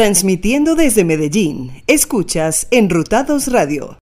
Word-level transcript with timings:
Transmitiendo 0.00 0.76
desde 0.76 1.04
Medellín, 1.04 1.82
escuchas 1.86 2.66
Enrutados 2.70 3.52
Radio. 3.52 3.98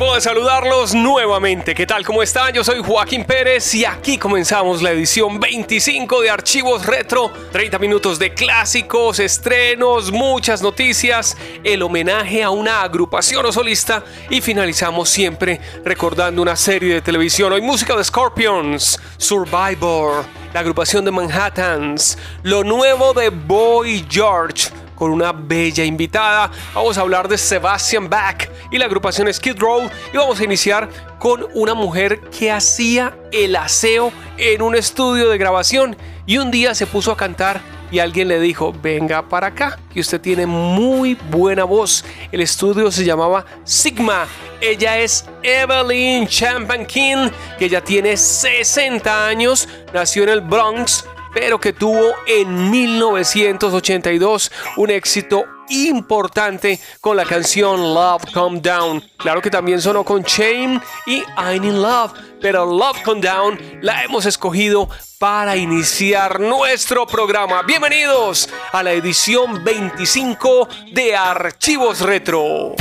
De 0.00 0.20
saludarlos 0.22 0.94
nuevamente. 0.94 1.74
¿Qué 1.74 1.86
tal? 1.86 2.06
¿Cómo 2.06 2.22
están? 2.22 2.54
Yo 2.54 2.64
soy 2.64 2.82
Joaquín 2.82 3.22
Pérez 3.22 3.74
y 3.74 3.84
aquí 3.84 4.16
comenzamos 4.16 4.80
la 4.80 4.92
edición 4.92 5.38
25 5.38 6.22
de 6.22 6.30
Archivos 6.30 6.86
Retro. 6.86 7.30
30 7.52 7.78
minutos 7.78 8.18
de 8.18 8.32
clásicos, 8.32 9.18
estrenos, 9.20 10.10
muchas 10.10 10.62
noticias, 10.62 11.36
el 11.62 11.82
homenaje 11.82 12.42
a 12.42 12.48
una 12.48 12.80
agrupación 12.80 13.44
o 13.44 13.52
solista 13.52 14.02
y 14.30 14.40
finalizamos 14.40 15.10
siempre 15.10 15.60
recordando 15.84 16.40
una 16.40 16.56
serie 16.56 16.94
de 16.94 17.02
televisión. 17.02 17.52
Hoy 17.52 17.60
música 17.60 17.94
de 17.94 18.02
Scorpions, 18.02 18.98
Survivor, 19.18 20.24
la 20.54 20.60
agrupación 20.60 21.04
de 21.04 21.10
Manhattans, 21.10 22.16
lo 22.42 22.64
nuevo 22.64 23.12
de 23.12 23.28
Boy 23.28 24.06
George 24.08 24.70
con 25.00 25.12
una 25.12 25.32
bella 25.32 25.82
invitada. 25.82 26.50
Vamos 26.74 26.98
a 26.98 27.00
hablar 27.00 27.26
de 27.26 27.38
Sebastian 27.38 28.10
Bach 28.10 28.46
y 28.70 28.76
la 28.76 28.84
agrupación 28.84 29.32
Skid 29.32 29.58
Row 29.58 29.88
y 30.12 30.16
vamos 30.18 30.38
a 30.38 30.44
iniciar 30.44 30.90
con 31.18 31.46
una 31.54 31.72
mujer 31.72 32.20
que 32.28 32.52
hacía 32.52 33.16
el 33.32 33.56
aseo 33.56 34.12
en 34.36 34.60
un 34.60 34.76
estudio 34.76 35.30
de 35.30 35.38
grabación 35.38 35.96
y 36.26 36.36
un 36.36 36.50
día 36.50 36.74
se 36.74 36.86
puso 36.86 37.12
a 37.12 37.16
cantar 37.16 37.62
y 37.90 37.98
alguien 37.98 38.28
le 38.28 38.38
dijo, 38.40 38.74
venga 38.82 39.26
para 39.26 39.46
acá, 39.46 39.78
que 39.90 40.00
usted 40.00 40.20
tiene 40.20 40.44
muy 40.44 41.14
buena 41.30 41.64
voz. 41.64 42.04
El 42.30 42.42
estudio 42.42 42.90
se 42.92 43.02
llamaba 43.02 43.46
Sigma. 43.64 44.26
Ella 44.60 44.98
es 44.98 45.24
Evelyn 45.42 46.28
Champankin, 46.28 47.32
que 47.58 47.70
ya 47.70 47.80
tiene 47.80 48.18
60 48.18 49.26
años, 49.26 49.66
nació 49.94 50.24
en 50.24 50.28
el 50.28 50.40
Bronx, 50.42 51.06
pero 51.32 51.60
que 51.60 51.72
tuvo 51.72 52.14
en 52.26 52.70
1982 52.70 54.52
un 54.76 54.90
éxito 54.90 55.44
importante 55.70 56.80
con 57.00 57.16
la 57.16 57.24
canción 57.24 57.94
Love 57.94 58.24
Come 58.32 58.60
Down. 58.60 59.02
Claro 59.16 59.40
que 59.40 59.50
también 59.50 59.80
sonó 59.80 60.04
con 60.04 60.22
Shame 60.22 60.80
y 61.06 61.22
I'm 61.36 61.64
in 61.64 61.80
Love, 61.80 62.12
pero 62.40 62.66
Love 62.66 63.02
Come 63.02 63.20
Down 63.20 63.58
la 63.82 64.02
hemos 64.02 64.26
escogido 64.26 64.88
para 65.18 65.56
iniciar 65.56 66.40
nuestro 66.40 67.06
programa. 67.06 67.62
Bienvenidos 67.62 68.48
a 68.72 68.82
la 68.82 68.92
edición 68.92 69.62
25 69.62 70.68
de 70.92 71.14
Archivos 71.14 72.00
Retro. 72.00 72.74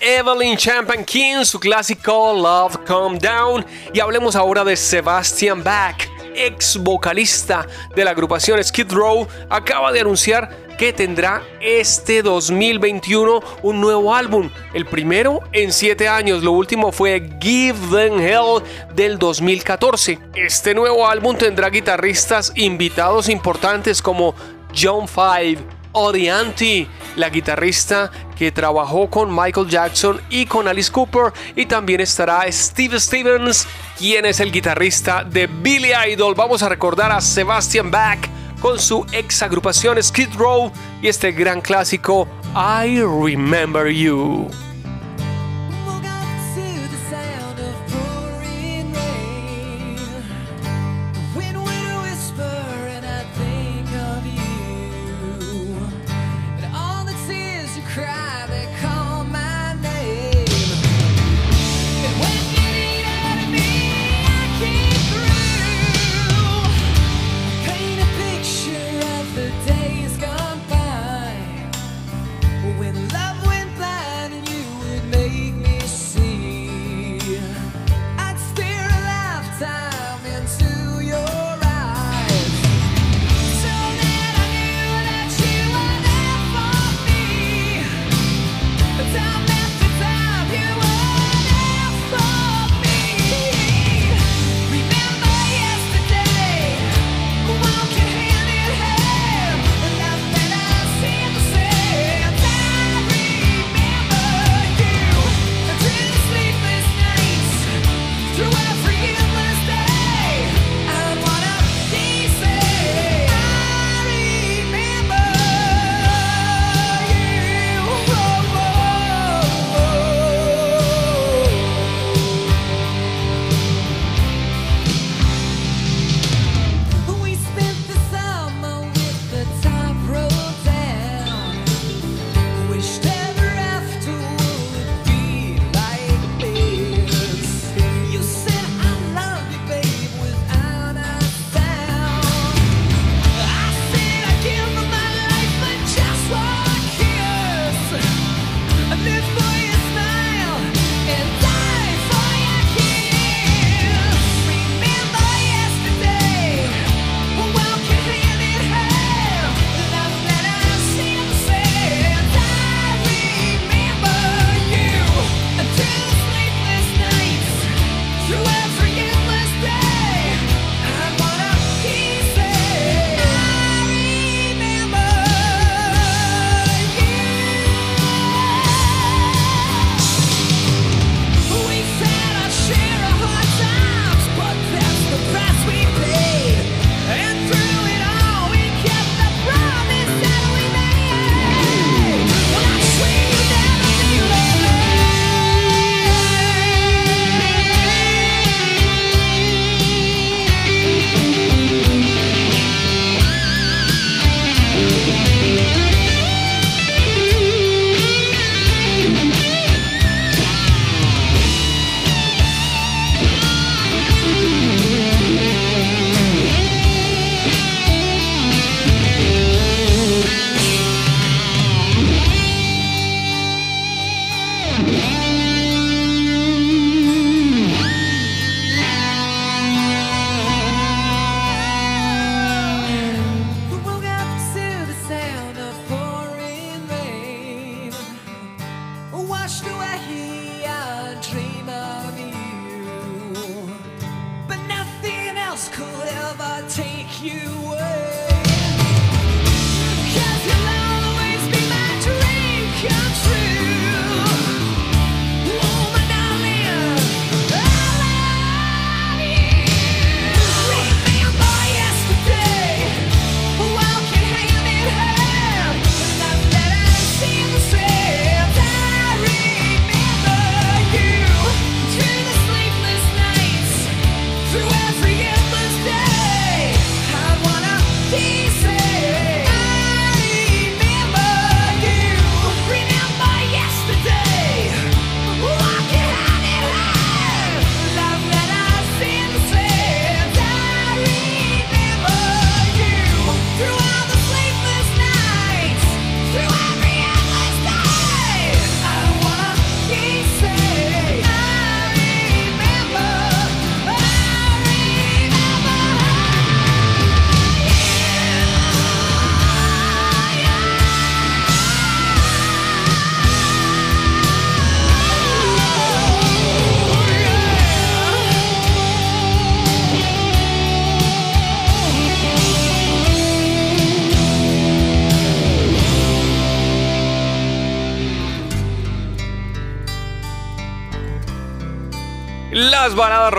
Evelyn 0.00 0.56
Champagne 0.56 1.44
su 1.44 1.58
clásico 1.58 2.32
Love 2.32 2.84
Calm 2.84 3.18
Down. 3.18 3.66
Y 3.92 3.98
hablemos 3.98 4.36
ahora 4.36 4.62
de 4.62 4.76
Sebastian 4.76 5.64
Bach, 5.64 5.96
ex 6.36 6.76
vocalista 6.76 7.66
de 7.96 8.04
la 8.04 8.12
agrupación 8.12 8.62
Skid 8.62 8.92
Row, 8.92 9.26
acaba 9.48 9.90
de 9.90 10.00
anunciar 10.00 10.56
que 10.78 10.92
tendrá 10.92 11.42
este 11.60 12.22
2021 12.22 13.40
un 13.62 13.80
nuevo 13.80 14.14
álbum, 14.14 14.50
el 14.72 14.86
primero 14.86 15.40
en 15.52 15.72
7 15.72 16.06
años, 16.06 16.44
lo 16.44 16.52
último 16.52 16.92
fue 16.92 17.28
Give 17.40 17.78
Them 17.90 18.20
Hell 18.20 18.62
del 18.94 19.18
2014. 19.18 20.18
Este 20.36 20.74
nuevo 20.74 21.08
álbum 21.08 21.36
tendrá 21.36 21.70
guitarristas 21.70 22.52
invitados 22.54 23.28
importantes 23.28 24.00
como 24.00 24.32
John 24.72 25.08
Five, 25.08 25.79
Odianti, 25.92 26.86
la 27.16 27.30
guitarrista 27.30 28.10
que 28.36 28.52
trabajó 28.52 29.10
con 29.10 29.34
Michael 29.34 29.68
Jackson 29.68 30.20
y 30.30 30.46
con 30.46 30.68
Alice 30.68 30.90
Cooper. 30.90 31.32
Y 31.56 31.66
también 31.66 32.00
estará 32.00 32.50
Steve 32.50 32.98
Stevens, 32.98 33.66
quien 33.98 34.24
es 34.24 34.40
el 34.40 34.52
guitarrista 34.52 35.24
de 35.24 35.46
Billy 35.46 35.92
Idol. 36.10 36.34
Vamos 36.34 36.62
a 36.62 36.68
recordar 36.68 37.12
a 37.12 37.20
Sebastian 37.20 37.90
Bach 37.90 38.20
con 38.60 38.78
su 38.78 39.06
ex 39.12 39.42
agrupación 39.42 40.02
Skid 40.02 40.34
Row 40.36 40.70
y 41.02 41.08
este 41.08 41.32
gran 41.32 41.60
clásico 41.60 42.28
I 42.54 43.00
Remember 43.00 43.88
You. 43.88 44.48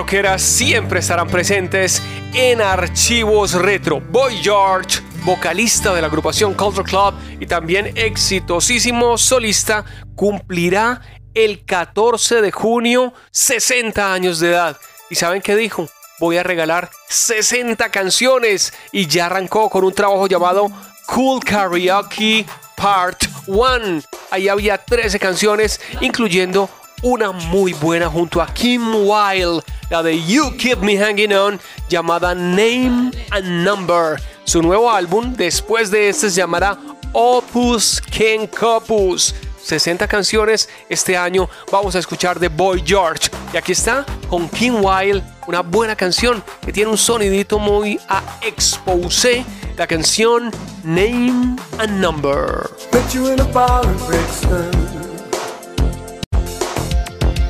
Rockeras 0.02 0.42
siempre 0.42 1.00
estarán 1.00 1.28
presentes 1.28 2.02
en 2.34 2.60
archivos 2.60 3.54
retro. 3.54 4.02
Boy 4.02 4.36
George, 4.42 5.00
vocalista 5.24 5.94
de 5.94 6.02
la 6.02 6.08
agrupación 6.08 6.56
Culture 6.56 6.90
Club 6.90 7.14
y 7.40 7.46
también 7.46 7.96
exitosísimo 7.96 9.16
solista, 9.20 9.86
cumplirá 10.16 11.02
el 11.36 11.64
14 11.66 12.42
de 12.42 12.52
junio 12.52 13.14
60 13.30 14.12
años 14.12 14.40
de 14.40 14.50
edad. 14.50 14.78
¿Y 15.12 15.16
saben 15.16 15.40
qué 15.40 15.56
dijo? 15.56 15.88
Voy 16.20 16.38
a 16.38 16.44
regalar 16.44 16.90
60 17.08 17.92
canciones 17.92 18.74
y 18.92 19.06
ya 19.06 19.28
arrancó 19.28 19.70
con 19.70 19.84
un 19.84 19.94
trabajo 19.94 20.26
llamado 20.26 20.72
Cool 21.06 21.44
Karaoke 21.44 22.48
Part 22.76 23.26
1. 23.46 24.02
Ahí 24.32 24.48
había 24.48 24.80
13 24.80 25.20
canciones, 25.20 25.80
incluyendo 26.00 26.72
una 27.02 27.32
muy 27.32 27.74
buena 27.74 28.10
junto 28.10 28.42
a 28.42 28.48
Kim 28.54 28.96
Wilde, 28.96 29.64
la 29.90 30.04
de 30.04 30.24
You 30.24 30.56
Keep 30.58 30.80
Me 30.80 30.98
Hanging 30.98 31.34
On, 31.34 31.60
llamada 31.90 32.36
Name 32.36 33.12
and 33.32 33.46
Number. 33.64 34.22
Su 34.44 34.62
nuevo 34.62 34.92
álbum, 34.92 35.34
después 35.34 35.92
de 35.92 36.10
este, 36.10 36.30
se 36.30 36.38
llamará 36.38 36.78
Opus 37.14 38.02
Ken 38.02 38.48
Copus. 38.48 39.34
60 39.64 40.08
canciones 40.08 40.70
este 40.90 41.16
año 41.16 41.48
vamos 41.72 41.96
a 41.96 42.00
escuchar 42.00 42.40
de 42.40 42.50
Boy 42.50 42.84
George. 42.86 43.30
Y 43.54 43.58
aquí 43.58 43.74
está 43.74 44.06
con 44.30 44.50
Kim 44.50 44.84
Wilde, 44.84 45.24
una 45.48 45.62
buena 45.62 45.96
canción 45.96 46.44
que 46.66 46.74
tiene 46.74 46.90
un 46.90 46.98
sonidito 46.98 47.60
muy 47.60 48.00
a 48.10 48.24
expose. 48.42 49.46
La 49.78 49.88
canción 49.88 50.52
Name 50.84 51.56
and 51.80 52.00
Number. 52.00 52.70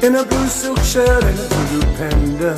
In 0.03 0.15
a 0.15 0.25
blue 0.25 0.48
silk 0.48 0.79
shirt 0.79 1.24
and 1.24 1.39
a 1.39 1.48
blue 1.70 1.81
panda. 1.96 2.55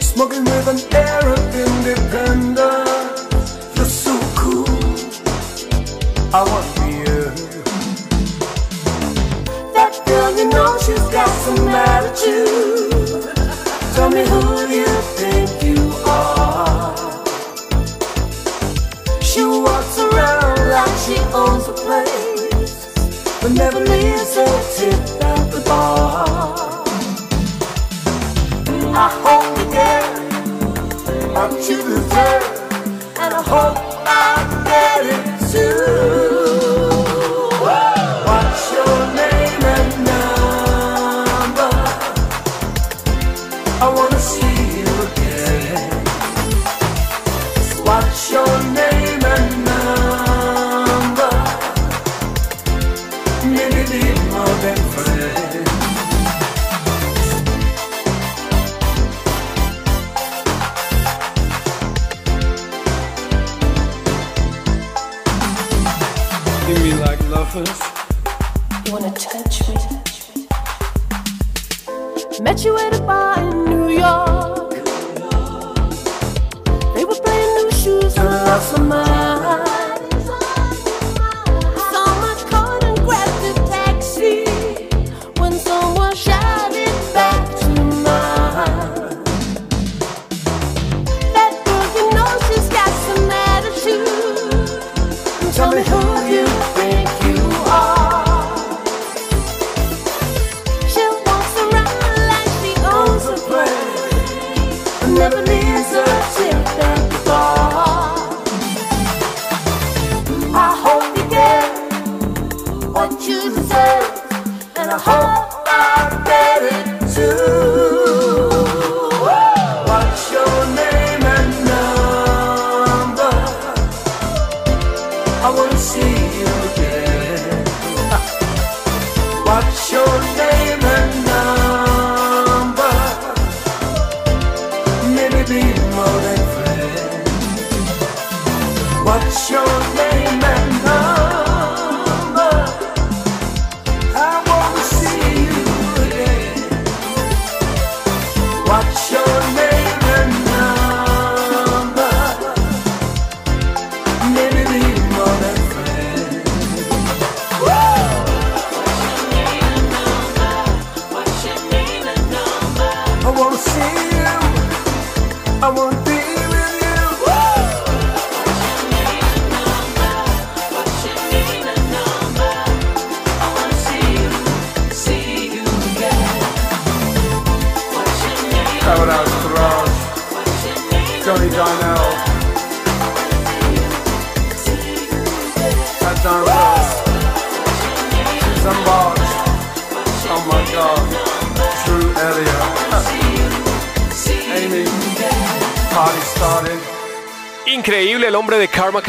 Smoking 0.00 0.44
with 0.44 0.66
an 0.66 0.80
air 0.94 1.28
of 1.28 1.54
independence. 1.54 3.28
You're 3.76 3.84
so 3.84 4.18
cool. 4.34 4.66
I 6.32 6.42
want 6.50 6.66
you. 6.88 7.30
That 9.74 9.92
girl, 10.06 10.30
you 10.38 10.48
know 10.48 10.78
she's 10.78 11.06
got 11.12 11.28
some 11.44 11.68
attitude. 11.68 13.24
Tell 13.94 14.08
me 14.08 14.24
who 14.26 14.55
hope 33.56 33.85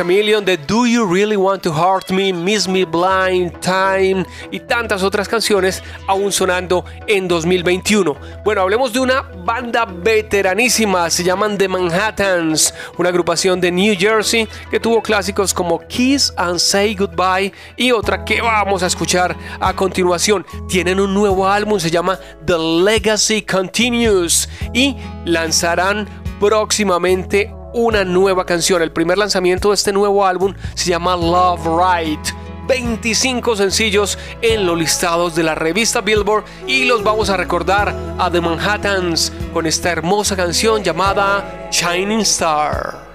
Chameleon 0.08 0.46
de 0.46 0.56
Do 0.56 0.86
You 0.86 1.06
Really 1.06 1.36
Want 1.36 1.64
to 1.64 1.70
Hurt 1.70 2.12
Me, 2.12 2.32
Miss 2.32 2.66
Me 2.66 2.86
Blind, 2.86 3.60
Time 3.60 4.26
y 4.52 4.62
tantas 4.62 5.04
otras 5.04 5.28
canciones 5.28 5.84
aún 6.08 6.32
sonando 6.32 6.86
en 7.08 7.28
2021. 7.28 8.16
Bueno, 8.46 8.62
hablemos 8.62 8.94
de 8.94 9.02
una 9.02 9.24
banda 9.44 9.84
veteranísima, 9.84 11.10
se 11.10 11.26
llaman 11.26 11.58
The 11.58 11.68
Manhattans, 11.68 12.74
una 12.98 13.10
agrupación 13.10 13.60
de 13.60 13.70
New 13.70 13.98
Jersey 14.00 14.48
que 14.72 14.80
tuvo 14.80 15.02
clásicos 15.02 15.54
como 15.54 15.86
Kiss 15.88 16.34
and 16.38 16.60
Say 16.60 16.96
Goodbye 16.96 17.52
y 17.76 17.92
otra 17.92 18.24
que 18.24 18.40
vamos 18.40 18.84
a 18.84 18.88
escuchar 18.88 19.36
a 19.60 19.74
continuación. 19.74 20.46
Tienen 20.70 21.02
un 21.02 21.14
nuevo 21.14 21.46
álbum, 21.50 21.82
se 21.82 21.92
llama 21.92 22.18
The 22.46 22.58
Legacy 22.58 23.42
Continues 23.42 24.48
y 24.74 24.96
lanzarán 25.26 26.08
próximamente 26.40 27.57
una 27.78 28.04
nueva 28.04 28.44
canción. 28.46 28.82
El 28.82 28.92
primer 28.92 29.20
lanzamiento 29.20 29.70
de 29.70 29.76
este 29.76 29.94
nuevo 29.94 30.26
álbum 30.26 30.56
se 30.74 30.90
llama 30.90 31.16
Love 31.16 31.62
Right. 31.66 32.20
25 32.68 33.56
sencillos 33.56 34.18
en 34.42 34.66
los 34.66 34.78
listados 34.78 35.36
de 35.36 35.44
la 35.44 35.56
revista 35.56 36.02
Billboard 36.02 36.44
y 36.66 36.86
los 36.86 37.04
vamos 37.04 37.30
a 37.30 37.38
recordar 37.38 37.96
a 38.18 38.30
The 38.30 38.42
Manhattans 38.42 39.32
con 39.54 39.68
esta 39.68 39.92
hermosa 39.92 40.36
canción 40.36 40.84
llamada 40.84 41.70
Shining 41.72 42.22
Star. 42.22 43.08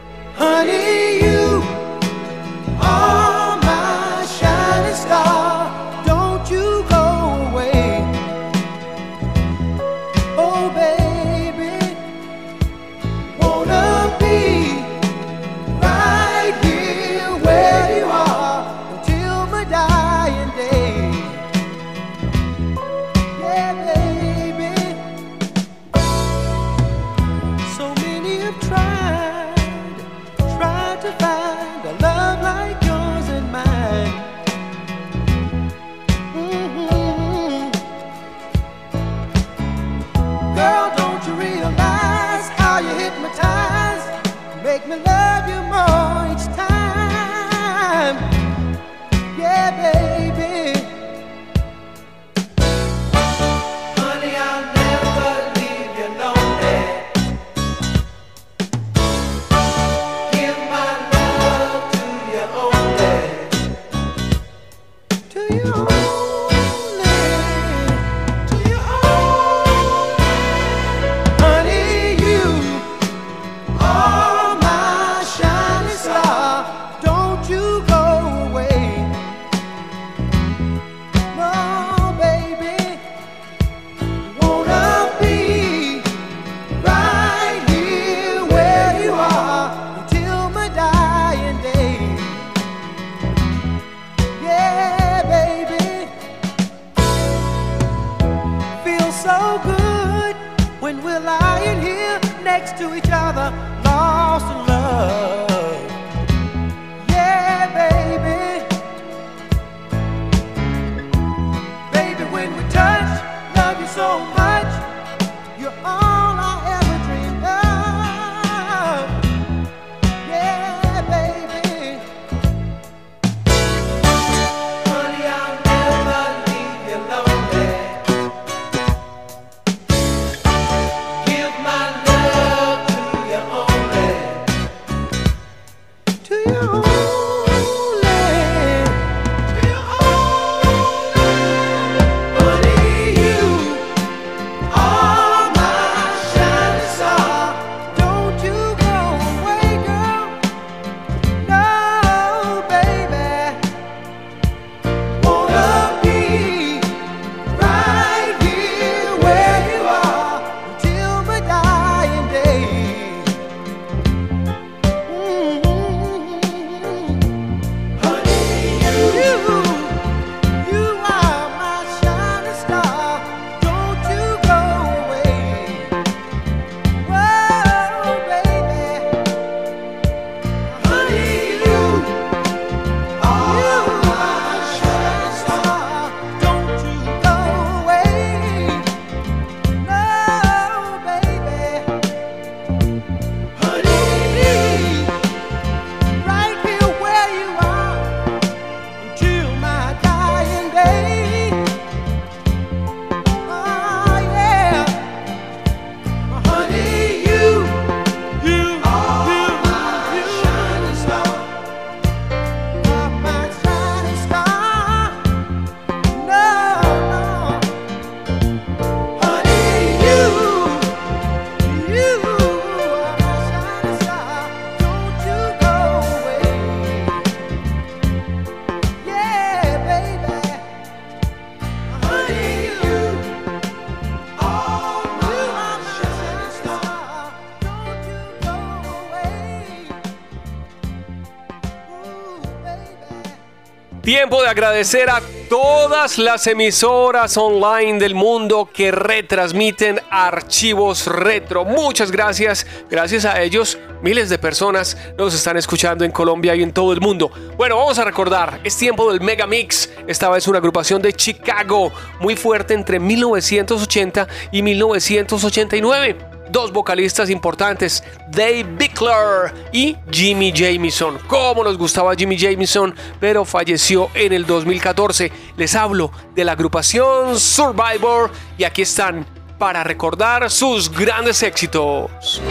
Tiempo 244.03 244.43
de 244.43 244.49
agradecer 244.49 245.09
a 245.11 245.23
todas 245.49 246.19
las 246.19 246.49
emisoras 246.49 247.37
online 247.37 248.01
del 248.01 248.17
mundo 248.17 248.69
que 248.75 248.91
retransmiten 248.91 250.01
archivos 250.11 251.07
retro. 251.07 251.65
Muchas 251.65 252.11
gracias. 252.11 252.67
Gracias 252.91 253.25
a 253.25 253.41
ellos, 253.41 253.79
miles 254.03 254.29
de 254.29 254.39
personas 254.39 254.97
nos 255.17 255.35
están 255.35 255.57
escuchando 255.57 256.05
en 256.05 256.11
Colombia 256.11 256.57
y 256.57 256.65
en 256.65 256.73
todo 256.73 256.93
el 256.93 257.01
mundo. 257.01 257.31
Bueno, 257.57 257.77
vamos 257.77 257.97
a 258.01 258.05
recordar, 258.05 258.59
es 258.65 258.77
tiempo 258.77 259.09
del 259.09 259.21
Mega 259.21 259.47
Mix. 259.47 259.89
Esta 260.09 260.29
vez 260.31 260.49
una 260.49 260.59
agrupación 260.59 261.01
de 261.01 261.13
Chicago 261.13 261.93
muy 262.19 262.35
fuerte 262.35 262.75
entre 262.75 262.99
1980 262.99 264.27
y 264.51 264.63
1989. 264.63 266.32
Dos 266.53 266.71
vocalistas 266.71 267.31
importantes, 267.31 268.05
Dave 268.29 268.65
Bickler 268.65 269.71
y 269.73 269.97
Jimmy 270.11 270.53
Jamison. 270.55 271.19
Como 271.27 271.65
nos 271.65 271.79
gustaba 271.79 272.15
Jimmy 272.15 272.39
Jamison, 272.39 272.95
pero 273.19 273.45
falleció 273.45 274.11
en 274.15 274.33
el 274.35 274.47
2014. 274.47 275.33
Les 275.57 275.75
hablo 275.75 276.13
de 276.35 276.45
la 276.45 276.53
agrupación 276.53 277.41
Survivor 277.41 278.31
y 278.59 278.65
aquí 278.65 278.83
están 278.83 279.27
para 279.59 279.83
recordar 279.83 280.51
sus 280.51 280.91
grandes 280.91 281.43
éxitos. 281.43 282.43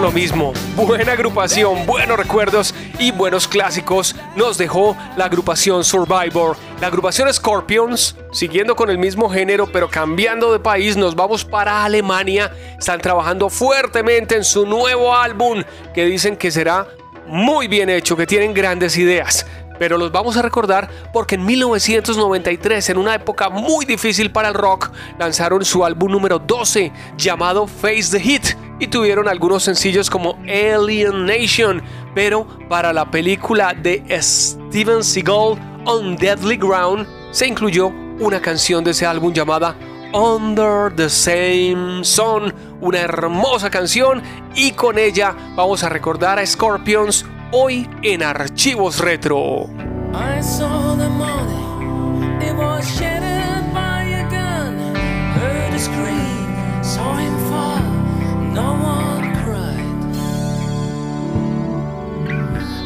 Lo 0.00 0.10
mismo. 0.10 0.52
Buena 0.74 1.12
agrupación, 1.12 1.86
buenos 1.86 2.18
recuerdos 2.18 2.74
y 2.98 3.12
buenos 3.12 3.48
clásicos 3.48 4.14
nos 4.34 4.58
dejó 4.58 4.96
la 5.16 5.26
agrupación 5.26 5.84
Survivor. 5.84 6.56
La 6.80 6.88
agrupación 6.88 7.32
Scorpions, 7.32 8.16
siguiendo 8.32 8.76
con 8.76 8.90
el 8.90 8.98
mismo 8.98 9.28
género 9.30 9.66
pero 9.66 9.88
cambiando 9.88 10.52
de 10.52 10.58
país, 10.58 10.96
nos 10.96 11.14
vamos 11.14 11.44
para 11.44 11.84
Alemania. 11.84 12.52
Están 12.78 13.00
trabajando 13.00 13.48
fuertemente 13.48 14.36
en 14.36 14.44
su 14.44 14.66
nuevo 14.66 15.14
álbum 15.14 15.62
que 15.94 16.04
dicen 16.04 16.36
que 16.36 16.50
será 16.50 16.86
muy 17.26 17.66
bien 17.66 17.88
hecho, 17.88 18.16
que 18.16 18.26
tienen 18.26 18.52
grandes 18.52 18.96
ideas. 18.98 19.46
Pero 19.78 19.98
los 19.98 20.10
vamos 20.10 20.36
a 20.36 20.42
recordar 20.42 20.88
porque 21.12 21.34
en 21.34 21.44
1993, 21.44 22.90
en 22.90 22.98
una 22.98 23.14
época 23.14 23.50
muy 23.50 23.84
difícil 23.84 24.30
para 24.30 24.48
el 24.48 24.54
rock, 24.54 24.90
lanzaron 25.18 25.64
su 25.64 25.84
álbum 25.84 26.10
número 26.10 26.38
12 26.38 26.92
llamado 27.16 27.66
Face 27.66 28.10
the 28.10 28.20
Hit 28.20 28.65
y 28.78 28.86
tuvieron 28.88 29.28
algunos 29.28 29.62
sencillos 29.62 30.10
como 30.10 30.38
Alien 30.42 31.26
Nation, 31.26 31.82
pero 32.14 32.46
para 32.68 32.92
la 32.92 33.10
película 33.10 33.74
de 33.74 34.02
Steven 34.20 35.02
Seagal 35.02 35.58
On 35.84 36.16
Deadly 36.16 36.56
Ground 36.56 37.06
se 37.30 37.46
incluyó 37.46 37.88
una 38.18 38.40
canción 38.40 38.82
de 38.84 38.92
ese 38.92 39.06
álbum 39.06 39.32
llamada 39.32 39.76
Under 40.12 40.94
the 40.94 41.08
Same 41.08 42.04
Sun, 42.04 42.54
una 42.80 43.00
hermosa 43.00 43.70
canción 43.70 44.22
y 44.54 44.72
con 44.72 44.98
ella 44.98 45.34
vamos 45.54 45.82
a 45.82 45.88
recordar 45.88 46.38
a 46.38 46.46
Scorpions 46.46 47.24
hoy 47.52 47.88
en 48.02 48.22
Archivos 48.22 48.98
Retro. 49.00 49.68
No 58.56 58.72
one 58.96 59.24
cried. 59.42 59.84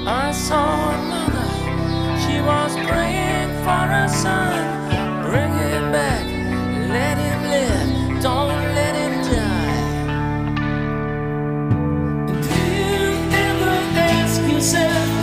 I 0.05 0.33
saw 0.33 0.67
a 0.91 0.99
mother, 1.13 1.51
she 2.23 2.37
was 2.51 2.73
praying 2.89 3.51
for 3.65 3.83
her 3.95 4.09
son. 4.09 4.59
Bring 5.31 5.53
him 5.53 5.93
back, 5.93 6.25
let 6.97 7.17
him 7.27 7.41
live, 7.55 7.89
don't 8.21 8.65
let 8.79 8.95
him 9.03 9.15
die. 9.31 9.81
Do 12.47 12.57
you 12.83 13.07
ever 13.47 13.75
ask 14.11 14.43
yourself, 14.53 15.20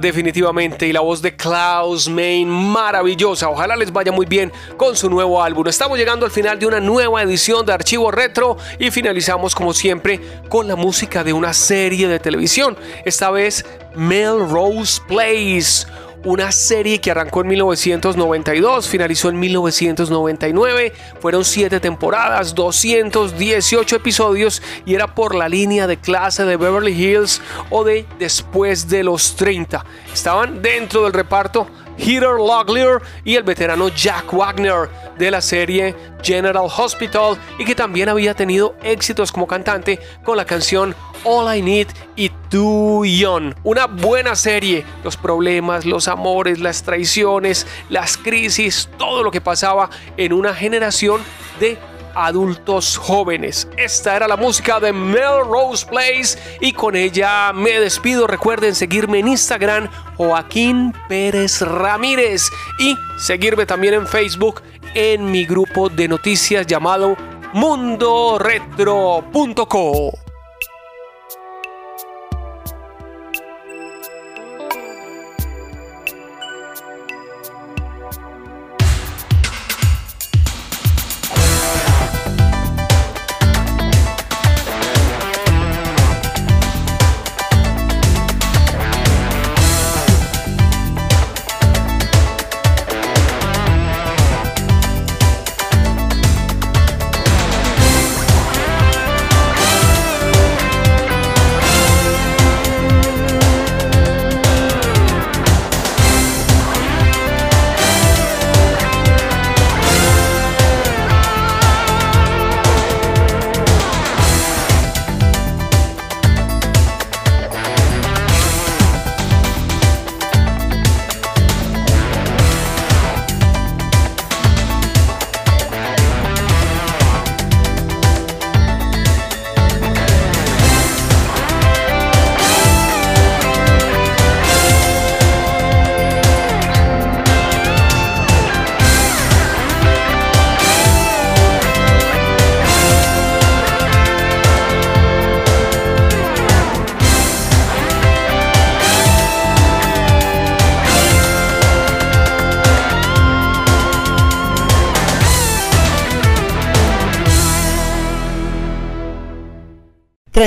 Definitivamente. 0.00 0.86
Y 0.86 0.92
la 0.92 1.00
voz 1.00 1.20
de 1.20 1.34
Klaus 1.34 2.08
Main, 2.08 2.48
maravillosa. 2.48 3.48
Ojalá 3.48 3.74
les 3.74 3.92
vaya 3.92 4.12
muy 4.12 4.24
bien 4.24 4.52
con 4.76 4.96
su 4.96 5.10
nuevo 5.10 5.42
álbum. 5.42 5.66
Estamos 5.66 5.98
llegando 5.98 6.24
al 6.24 6.30
final 6.30 6.58
de 6.58 6.66
una 6.66 6.78
nueva 6.78 7.22
edición 7.22 7.66
de 7.66 7.72
Archivo 7.72 8.10
Retro 8.12 8.56
y 8.78 8.90
finalizamos, 8.90 9.54
como 9.54 9.74
siempre, 9.74 10.20
con 10.48 10.68
la 10.68 10.76
música 10.76 11.24
de 11.24 11.32
una 11.32 11.52
serie 11.52 12.06
de 12.06 12.20
televisión. 12.20 12.76
Esta 13.04 13.30
vez, 13.30 13.64
Melrose 13.96 15.02
Place. 15.08 15.86
Una 16.24 16.52
serie 16.52 17.02
que 17.02 17.10
arrancó 17.10 17.42
en 17.42 17.48
1992, 17.48 18.88
finalizó 18.88 19.28
en 19.28 19.38
1999, 19.38 20.94
fueron 21.20 21.44
7 21.44 21.80
temporadas, 21.80 22.54
218 22.54 23.96
episodios 23.96 24.62
y 24.86 24.94
era 24.94 25.14
por 25.14 25.34
la 25.34 25.50
línea 25.50 25.86
de 25.86 25.98
clase 25.98 26.46
de 26.46 26.56
Beverly 26.56 26.92
Hills 26.92 27.42
o 27.68 27.84
de 27.84 28.06
después 28.18 28.88
de 28.88 29.02
los 29.02 29.36
30. 29.36 29.84
Estaban 30.14 30.62
dentro 30.62 31.04
del 31.04 31.12
reparto 31.12 31.66
Heather 31.98 32.36
Locklear 32.38 33.02
y 33.24 33.36
el 33.36 33.42
veterano 33.42 33.88
Jack 33.88 34.32
Wagner 34.32 34.88
de 35.18 35.30
la 35.30 35.40
serie 35.40 35.94
General 36.22 36.66
Hospital 36.76 37.38
y 37.58 37.64
que 37.64 37.74
también 37.74 38.08
había 38.08 38.34
tenido 38.34 38.76
éxitos 38.82 39.30
como 39.30 39.46
cantante 39.46 40.00
con 40.24 40.36
la 40.36 40.44
canción 40.44 40.94
All 41.24 41.56
I 41.56 41.62
Need 41.62 41.88
y 42.16 42.28
Too 42.50 43.04
Young. 43.04 43.54
Una 43.62 43.86
buena 43.86 44.36
serie, 44.36 44.84
los 45.02 45.16
problemas, 45.16 45.84
los 45.84 46.08
amores, 46.08 46.60
las 46.60 46.82
traiciones, 46.82 47.66
las 47.88 48.16
crisis, 48.16 48.88
todo 48.98 49.22
lo 49.22 49.30
que 49.30 49.40
pasaba 49.40 49.90
en 50.16 50.32
una 50.32 50.54
generación 50.54 51.22
de 51.60 51.78
adultos 52.14 52.96
jóvenes. 52.96 53.68
Esta 53.76 54.16
era 54.16 54.26
la 54.28 54.36
música 54.36 54.78
de 54.80 54.92
Melrose 54.92 55.86
Place 55.86 56.38
y 56.60 56.72
con 56.72 56.96
ella 56.96 57.52
me 57.52 57.78
despido. 57.80 58.26
Recuerden 58.26 58.74
seguirme 58.74 59.20
en 59.20 59.28
Instagram 59.28 59.88
Joaquín 60.16 60.92
Pérez 61.08 61.60
Ramírez 61.60 62.50
y 62.78 62.96
seguirme 63.18 63.66
también 63.66 63.94
en 63.94 64.06
Facebook 64.06 64.62
en 64.94 65.30
mi 65.30 65.44
grupo 65.44 65.88
de 65.88 66.08
noticias 66.08 66.66
llamado 66.66 67.16
mundoretro.co. 67.52 70.23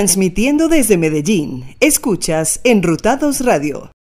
Transmitiendo 0.08 0.70
desde 0.70 0.96
Medellín, 0.98 1.76
escuchas 1.82 2.62
Enrutados 2.64 3.42
Radio. 3.42 3.92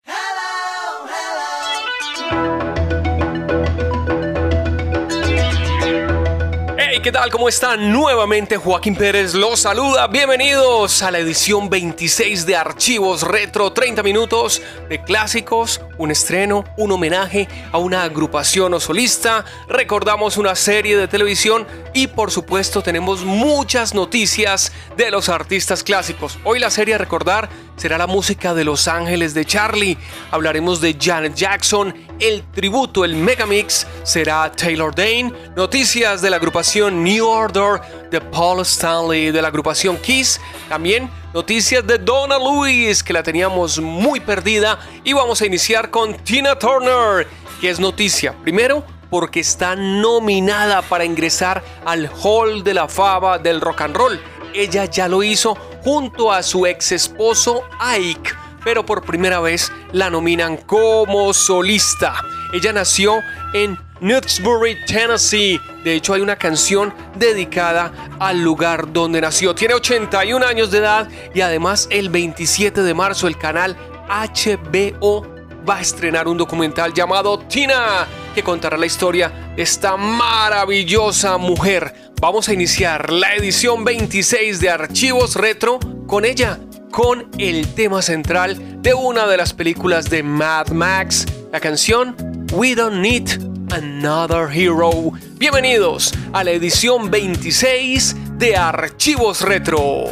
¿Qué 7.07 7.13
tal? 7.13 7.31
¿Cómo 7.31 7.49
están? 7.49 7.93
Nuevamente 7.93 8.57
Joaquín 8.57 8.97
Pérez 8.97 9.33
los 9.33 9.61
saluda. 9.61 10.09
Bienvenidos 10.09 11.05
a 11.05 11.13
la 11.13 11.21
edición 11.21 11.71
26 11.71 12.47
de 12.47 12.57
Archivos 12.57 13.23
Retro. 13.23 13.73
30 13.73 14.03
minutos 14.03 14.61
de 14.89 15.01
clásicos, 15.05 15.81
un 15.99 16.11
estreno, 16.11 16.65
un 16.77 16.91
homenaje 16.91 17.47
a 17.71 17.79
una 17.79 18.03
agrupación 18.03 18.75
o 18.75 18.81
solista. 18.81 19.45
Recordamos 19.69 20.37
una 20.37 20.57
serie 20.57 20.97
de 20.97 21.07
televisión 21.07 21.65
y 21.95 22.09
por 22.09 22.33
supuesto 22.33 22.83
tenemos 22.83 23.25
muchas 23.25 23.95
noticias 23.95 24.73
de 24.97 25.13
los 25.13 25.29
artistas 25.29 25.85
clásicos. 25.85 26.41
Hoy 26.43 26.59
la 26.59 26.71
serie 26.71 26.97
a 26.97 26.99
recordar 26.99 27.49
será 27.77 27.99
la 27.99 28.07
música 28.07 28.55
de 28.55 28.65
Los 28.65 28.89
Ángeles 28.89 29.35
de 29.35 29.45
Charlie. 29.45 29.97
Hablaremos 30.31 30.81
de 30.81 30.97
Janet 31.01 31.35
Jackson. 31.35 31.95
El 32.19 32.43
tributo, 32.53 33.05
el 33.05 33.15
megamix, 33.15 33.87
será 34.03 34.51
Taylor 34.51 34.95
Dane. 34.95 35.33
Noticias 35.55 36.23
de 36.23 36.31
la 36.31 36.37
agrupación 36.37 37.05
New 37.05 37.27
Order, 37.27 37.81
de 38.11 38.21
Paul 38.21 38.63
Stanley, 38.63 39.31
de 39.31 39.43
la 39.43 39.49
agrupación 39.49 39.99
Kiss. 39.99 40.41
También 40.69 41.11
noticias 41.35 41.87
de 41.87 41.99
Donna 41.99 42.39
Lewis, 42.39 43.03
que 43.03 43.13
la 43.13 43.23
teníamos 43.23 43.79
muy 43.79 44.21
perdida. 44.21 44.79
Y 45.05 45.13
vamos 45.13 45.41
a 45.43 45.47
iniciar 45.47 45.91
con 45.91 46.15
Tina 46.15 46.59
Turner, 46.59 47.27
que 47.61 47.71
es 47.71 47.79
noticia. 47.79 48.35
Primero, 48.43 48.85
porque 49.11 49.41
está 49.41 49.77
nominada 49.77 50.83
para 50.83 51.05
ingresar 51.05 51.63
al 51.85 52.11
Hall 52.23 52.65
de 52.65 52.75
la 52.75 52.89
Fama 52.89 53.39
del 53.39 53.61
Rock 53.61 53.83
and 53.83 53.97
Roll. 53.97 54.21
Ella 54.57 54.87
ya 54.87 55.07
lo 55.07 55.23
hizo 55.23 55.55
junto 55.85 56.33
a 56.33 56.43
su 56.43 56.67
ex 56.67 56.93
esposo 56.93 57.63
Ike, 57.79 58.31
pero 58.65 58.87
por 58.87 59.05
primera 59.05 59.39
vez 59.41 59.71
la 59.93 60.09
nominan 60.09 60.57
como 60.57 61.35
solista. 61.35 62.15
Ella 62.55 62.73
nació 62.73 63.21
en 63.53 63.79
Knuttsbury, 64.01 64.85
Tennessee. 64.87 65.61
De 65.85 65.95
hecho, 65.95 66.15
hay 66.15 66.23
una 66.23 66.37
canción 66.37 66.95
dedicada 67.17 67.93
al 68.19 68.43
lugar 68.43 68.93
donde 68.93 69.21
nació. 69.21 69.55
Tiene 69.55 69.75
81 69.75 70.47
años 70.47 70.71
de 70.71 70.79
edad 70.79 71.09
y 71.35 71.43
además 71.43 71.87
el 71.91 72.09
27 72.09 72.83
de 72.83 72.95
marzo 72.95 73.27
el 73.27 73.37
canal 73.37 73.77
HBO 74.09 75.27
va 75.69 75.77
a 75.77 75.81
estrenar 75.81 76.29
un 76.29 76.39
documental 76.39 76.95
llamado 76.95 77.39
Tina, 77.41 78.07
que 78.35 78.43
contará 78.43 78.77
la 78.77 78.87
historia 78.87 79.53
de 79.55 79.63
esta 79.63 79.97
maravillosa 79.97 81.37
mujer. 81.39 82.06
Vamos 82.21 82.49
a 82.49 82.55
iniciar 82.55 83.13
la 83.13 83.35
edición 83.35 83.85
26 83.85 84.61
de 84.61 84.71
Archivos 84.71 85.37
Retro 85.37 85.79
con 86.07 86.25
ella, 86.25 86.59
con 86.91 87.31
el 87.39 87.69
tema 87.75 88.01
central 88.01 88.81
de 88.81 88.95
una 88.95 89.27
de 89.27 89.37
las 89.37 89.53
películas 89.53 90.09
de 90.09 90.23
Mad 90.23 90.69
Max, 90.69 91.27
la 91.53 91.61
canción 91.61 92.17
We 92.53 92.75
Don't 92.75 92.97
Need 93.01 93.29
Another 93.71 94.49
Hero. 94.51 95.13
Bienvenidos 95.39 96.15
a 96.33 96.43
la 96.43 96.53
edición 96.53 97.11
26 97.11 98.39
de 98.39 98.57
Archivos 98.57 99.43
Retro. 99.43 100.07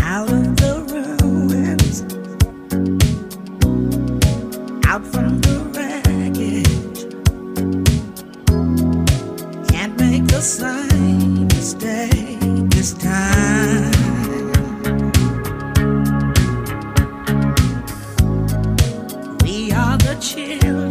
out 0.00 0.30
of 0.30 0.56
the 0.56 1.18
ruins, 1.22 2.02
out 4.86 5.04
from 5.06 5.43
Same 10.44 11.46
mistake 11.46 12.68
this 12.68 12.92
time. 12.92 13.90
We 19.42 19.72
are 19.72 19.96
the 19.96 20.18
children, 20.20 20.83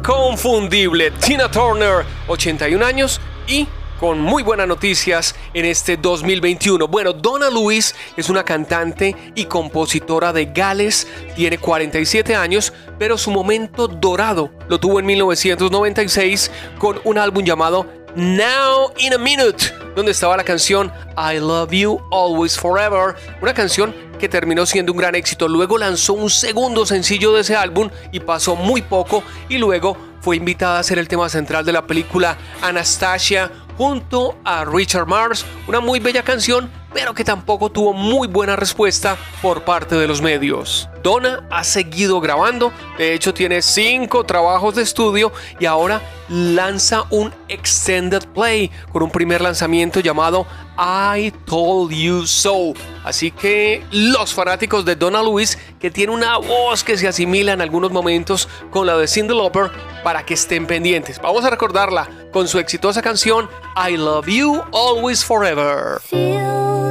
inconfundible. 0.00 1.10
Tina 1.12 1.50
Turner, 1.50 2.04
81 2.26 2.84
años 2.84 3.20
y 3.46 3.66
con 3.98 4.18
muy 4.18 4.42
buenas 4.42 4.66
noticias 4.66 5.34
en 5.52 5.66
este 5.66 5.98
2021. 5.98 6.88
Bueno, 6.88 7.12
Donna 7.12 7.50
Lewis 7.50 7.94
es 8.16 8.30
una 8.30 8.42
cantante 8.42 9.14
y 9.34 9.44
compositora 9.44 10.32
de 10.32 10.46
Gales, 10.46 11.06
tiene 11.36 11.58
47 11.58 12.34
años, 12.34 12.72
pero 12.98 13.18
su 13.18 13.30
momento 13.30 13.88
dorado 13.88 14.50
lo 14.68 14.80
tuvo 14.80 15.00
en 15.00 15.06
1996 15.06 16.50
con 16.78 16.98
un 17.04 17.18
álbum 17.18 17.44
llamado 17.44 17.86
Now 18.16 18.92
in 18.96 19.12
a 19.12 19.18
Minute, 19.18 19.66
donde 19.94 20.12
estaba 20.12 20.36
la 20.36 20.44
canción 20.44 20.92
I 21.16 21.38
Love 21.38 21.70
You 21.72 22.00
Always 22.10 22.58
Forever, 22.58 23.14
una 23.40 23.54
canción 23.54 23.94
que 24.18 24.28
terminó 24.28 24.66
siendo 24.66 24.92
un 24.92 24.98
gran 24.98 25.14
éxito. 25.14 25.48
Luego 25.48 25.78
lanzó 25.78 26.12
un 26.12 26.30
segundo 26.30 26.86
sencillo 26.86 27.32
de 27.32 27.40
ese 27.40 27.56
álbum 27.56 27.90
y 28.12 28.20
pasó 28.20 28.54
muy 28.54 28.82
poco 28.82 29.22
y 29.48 29.58
luego 29.58 29.96
fue 30.20 30.36
invitada 30.36 30.78
a 30.78 30.82
ser 30.82 30.98
el 30.98 31.08
tema 31.08 31.28
central 31.28 31.64
de 31.64 31.72
la 31.72 31.86
película 31.86 32.36
Anastasia 32.60 33.50
junto 33.76 34.38
a 34.44 34.64
Richard 34.66 35.06
Mars, 35.06 35.46
una 35.66 35.80
muy 35.80 36.00
bella 36.00 36.22
canción, 36.22 36.70
pero 36.92 37.14
que 37.14 37.24
tampoco 37.24 37.70
tuvo 37.70 37.92
muy 37.92 38.28
buena 38.28 38.56
respuesta 38.56 39.16
por 39.42 39.64
parte 39.64 39.94
de 39.94 40.06
los 40.06 40.20
medios. 40.20 40.88
Donna 41.02 41.46
ha 41.50 41.64
seguido 41.64 42.20
grabando, 42.20 42.72
de 42.98 43.14
hecho 43.14 43.32
tiene 43.32 43.62
cinco 43.62 44.24
trabajos 44.24 44.74
de 44.74 44.82
estudio 44.82 45.32
y 45.58 45.66
ahora 45.66 46.02
lanza 46.28 47.04
un 47.10 47.32
extended 47.48 48.22
play 48.34 48.70
con 48.92 49.02
un 49.02 49.10
primer 49.10 49.40
lanzamiento 49.40 50.00
llamado 50.00 50.46
I 50.78 51.32
Told 51.46 51.92
You 51.92 52.26
So. 52.26 52.74
Así 53.04 53.30
que 53.30 53.82
los 53.90 54.34
fanáticos 54.34 54.84
de 54.84 54.96
Donna 54.96 55.22
Lewis, 55.22 55.58
que 55.78 55.90
tiene 55.90 56.12
una 56.12 56.36
voz 56.38 56.84
que 56.84 56.96
se 56.96 57.08
asimila 57.08 57.52
en 57.52 57.60
algunos 57.60 57.90
momentos 57.90 58.48
con 58.70 58.86
la 58.86 58.96
de 58.96 59.08
Cyndi 59.08 59.34
Lauper, 59.34 59.70
para 60.04 60.24
que 60.24 60.34
estén 60.34 60.66
pendientes. 60.66 61.20
Vamos 61.20 61.44
a 61.44 61.50
recordarla 61.50 62.08
con 62.32 62.46
su 62.46 62.58
exitosa 62.58 63.02
canción 63.02 63.48
I 63.76 63.96
Love 63.96 64.26
You 64.26 64.62
Always 64.72 65.24
Forever. 65.24 66.00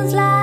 Slide. 0.09 0.38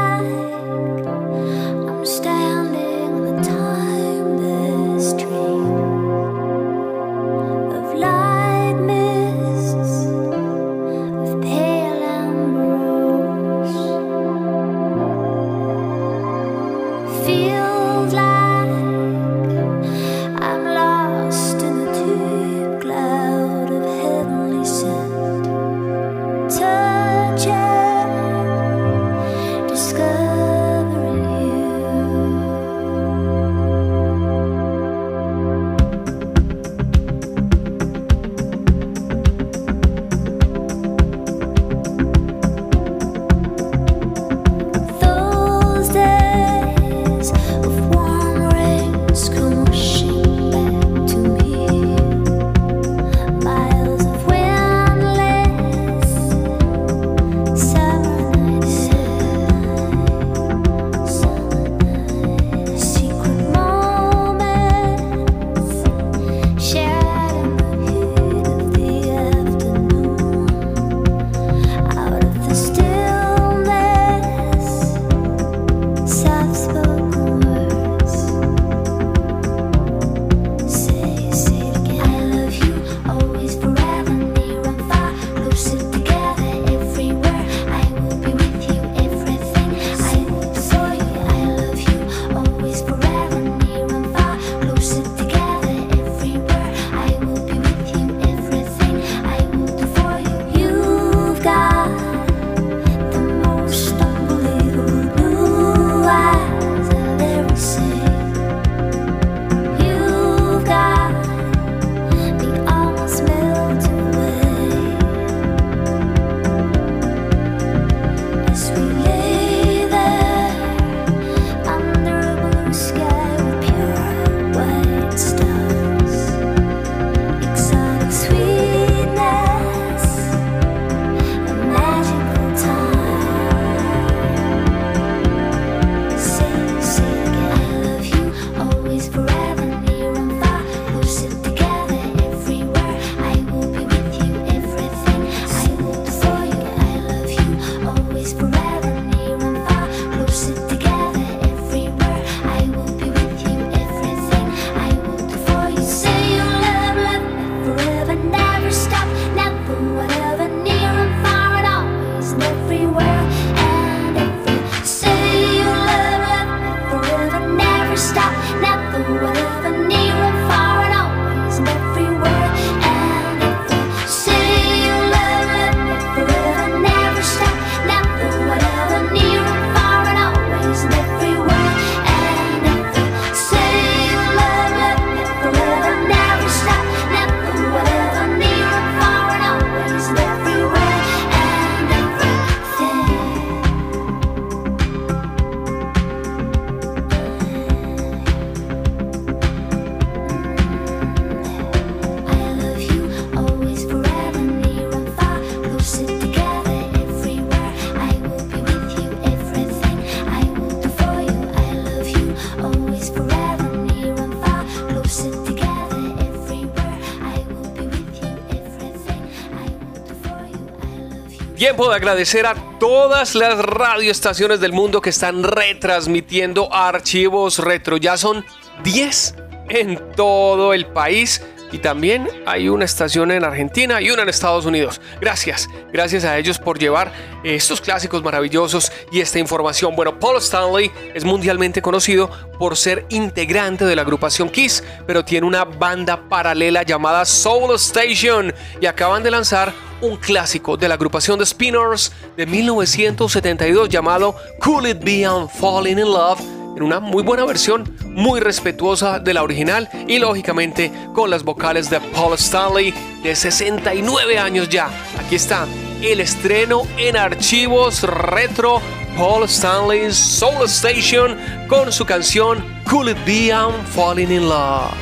Tiempo 221.67 221.91
de 221.91 221.97
agradecer 221.97 222.47
a 222.47 222.55
todas 222.79 223.35
las 223.35 223.59
radioestaciones 223.59 224.61
del 224.61 224.73
mundo 224.73 225.01
que 225.01 225.11
están 225.11 225.43
retransmitiendo 225.43 226.73
archivos 226.73 227.59
retro. 227.59 227.97
Ya 227.97 228.17
son 228.17 228.45
10 228.85 229.35
en 229.71 230.01
todo 230.14 230.73
el 230.75 230.87
país. 230.87 231.43
Y 231.73 231.79
también 231.79 232.29
hay 232.47 232.69
una 232.69 232.85
estación 232.85 233.31
en 233.31 233.45
Argentina 233.45 234.01
y 234.01 234.11
una 234.11 234.23
en 234.23 234.29
Estados 234.29 234.67
Unidos. 234.67 235.01
Gracias, 235.21 235.69
gracias 235.93 236.25
a 236.25 236.39
ellos 236.39 236.59
por 236.59 236.79
llevar 236.79 237.12
estos 237.43 237.81
clásicos 237.81 238.23
maravillosos 238.23 238.93
y 239.11 239.21
esta 239.21 239.39
información. 239.39 239.97
Bueno, 239.97 240.19
Paul 240.19 240.37
Stanley 240.39 240.91
es 241.14 241.25
mundialmente 241.25 241.83
conocido 241.83 242.31
por 242.59 242.77
ser 242.77 243.05
integrante 243.09 243.85
de 243.85 243.97
la 243.97 244.03
agrupación 244.03 244.49
Kiss, 244.49 244.83
pero 245.07 245.25
tiene 245.25 245.47
una 245.47 245.64
banda 245.64 246.29
paralela 246.29 246.83
llamada 246.83 247.25
Soul 247.25 247.75
Station 247.75 248.55
y 248.81 248.87
acaban 248.87 249.23
de 249.23 249.31
lanzar 249.31 249.73
un 250.01 250.17
clásico 250.17 250.77
de 250.77 250.89
la 250.89 250.95
agrupación 250.95 251.39
de 251.39 251.47
Spinners 251.47 252.12
de 252.37 252.47
1972 252.47 253.89
llamado 253.89 254.37
Could 254.61 254.87
It 254.87 254.99
Be 255.03 255.21
I'm 255.23 255.49
Falling 255.49 255.99
in 255.99 256.05
Love 256.05 256.55
en 256.77 256.83
una 256.83 257.01
muy 257.01 257.22
buena 257.22 257.45
versión, 257.45 257.91
muy 258.05 258.41
respetuosa 258.41 259.18
de 259.18 259.35
la 259.35 259.43
original 259.43 259.89
y 260.07 260.18
lógicamente 260.18 260.93
con 261.14 261.31
las 261.31 261.43
vocales 261.43 261.91
de 261.91 262.01
Paul 262.01 262.35
Stanley 262.35 262.93
de 263.22 263.35
69 263.35 264.39
años 264.39 264.68
ya. 264.68 264.89
Aquí 265.18 265.37
está 265.37 265.66
el 266.03 266.20
estreno 266.20 266.83
en 266.99 267.16
archivos 267.16 268.03
retro 268.03 268.81
Paul 269.16 269.45
Stanley's 269.45 270.14
Soul 270.14 270.66
Station 270.66 271.39
con 271.68 271.91
su 271.91 272.05
canción 272.05 272.62
Could 272.89 273.09
It 273.09 273.24
Be 273.24 273.47
I'm 273.47 273.72
Falling 273.87 274.31
in 274.31 274.49
Love. 274.49 274.93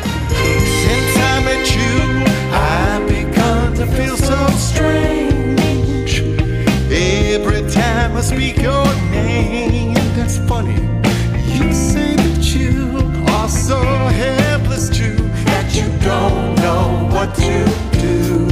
Are 13.45 13.49
so 13.51 13.79
helpless 13.79 14.89
too, 14.89 15.17
that 15.45 15.75
you 15.75 15.87
don't 15.99 16.55
know 16.65 17.09
what 17.13 17.35
to 17.35 17.65
do. 18.01 18.49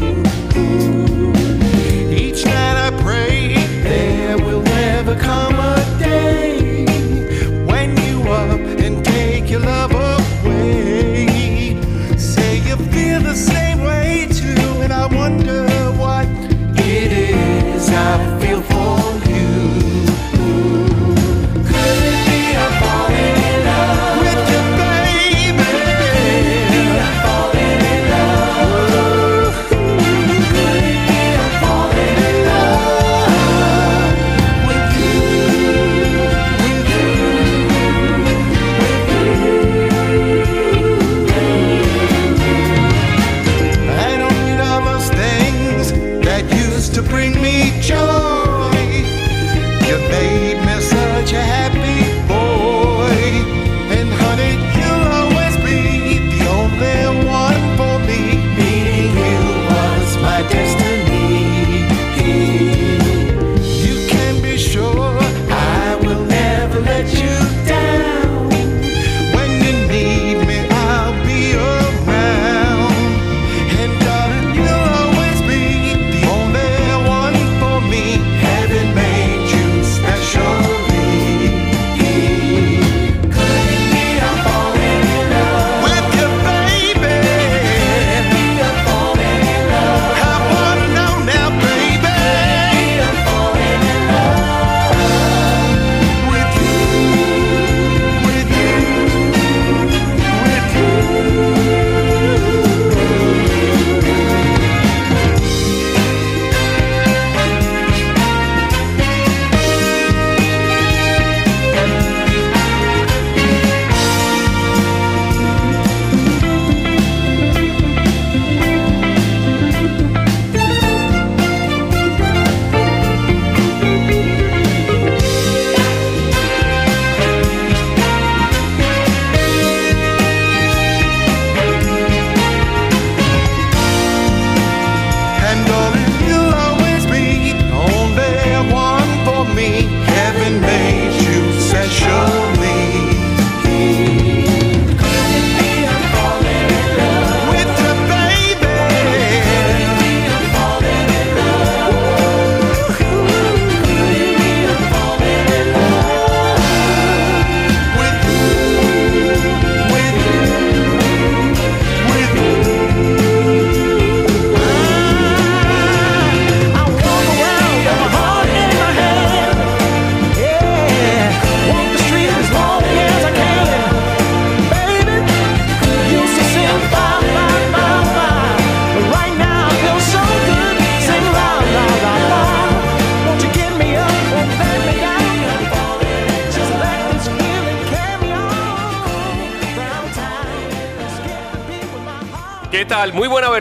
Each 2.15 2.45
night 2.45 2.72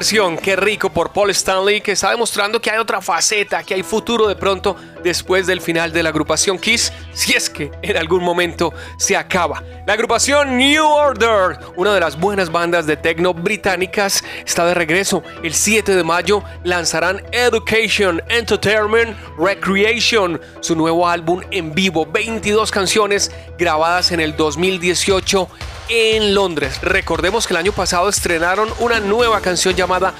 versión, 0.01 0.35
qué 0.35 0.55
rico 0.55 0.89
por 0.89 1.11
Paul 1.13 1.29
Stanley 1.29 1.79
que 1.79 1.91
está 1.91 2.09
demostrando 2.09 2.59
que 2.59 2.71
hay 2.71 2.79
otra 2.79 3.01
faceta, 3.01 3.61
que 3.61 3.75
hay 3.75 3.83
futuro 3.83 4.27
de 4.27 4.35
pronto 4.35 4.75
después 5.03 5.45
del 5.45 5.61
final 5.61 5.93
de 5.93 6.01
la 6.01 6.09
agrupación 6.09 6.57
Kiss, 6.57 6.91
si 7.13 7.33
es 7.33 7.51
que 7.51 7.69
en 7.83 7.95
algún 7.97 8.23
momento 8.23 8.73
se 8.97 9.15
acaba. 9.15 9.61
La 9.85 9.93
agrupación 9.93 10.57
New 10.57 10.83
Order, 10.83 11.59
una 11.75 11.93
de 11.93 11.99
las 11.99 12.19
buenas 12.19 12.51
bandas 12.51 12.87
de 12.87 12.97
techno 12.97 13.35
británicas, 13.35 14.23
está 14.43 14.65
de 14.65 14.73
regreso. 14.73 15.21
El 15.43 15.53
7 15.53 15.95
de 15.95 16.03
mayo 16.03 16.43
lanzarán 16.63 17.21
Education, 17.31 18.23
Entertainment, 18.27 19.15
Recreation, 19.37 20.41
su 20.61 20.75
nuevo 20.75 21.07
álbum 21.07 21.41
en 21.51 21.75
vivo, 21.75 22.07
22 22.07 22.71
canciones 22.71 23.31
grabadas 23.59 24.11
en 24.11 24.19
el 24.19 24.35
2018 24.35 25.47
en 25.91 26.33
Londres. 26.33 26.79
Recordemos 26.81 27.45
que 27.45 27.53
el 27.53 27.57
año 27.57 27.73
pasado 27.73 28.07
estrenaron 28.07 28.69
una 28.79 29.01
nueva 29.01 29.41
canción 29.41 29.75
llamada 29.75 30.13